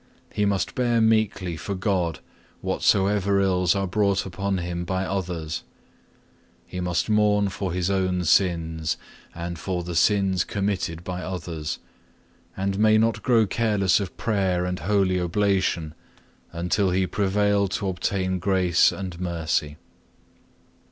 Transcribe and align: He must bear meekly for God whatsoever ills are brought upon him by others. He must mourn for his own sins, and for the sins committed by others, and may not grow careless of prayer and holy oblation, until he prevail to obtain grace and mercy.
He 0.33 0.45
must 0.45 0.73
bear 0.73 0.99
meekly 0.99 1.55
for 1.55 1.75
God 1.75 2.21
whatsoever 2.61 3.39
ills 3.39 3.75
are 3.75 3.85
brought 3.85 4.25
upon 4.25 4.57
him 4.57 4.83
by 4.83 5.05
others. 5.05 5.63
He 6.65 6.79
must 6.79 7.07
mourn 7.07 7.49
for 7.49 7.71
his 7.71 7.91
own 7.91 8.23
sins, 8.25 8.97
and 9.35 9.59
for 9.59 9.83
the 9.83 9.95
sins 9.95 10.43
committed 10.43 11.03
by 11.03 11.21
others, 11.21 11.77
and 12.57 12.79
may 12.79 12.97
not 12.97 13.21
grow 13.21 13.45
careless 13.45 13.99
of 13.99 14.17
prayer 14.17 14.65
and 14.65 14.79
holy 14.79 15.19
oblation, 15.21 15.93
until 16.51 16.89
he 16.89 17.05
prevail 17.05 17.67
to 17.67 17.87
obtain 17.87 18.39
grace 18.39 18.91
and 18.91 19.19
mercy. 19.21 19.77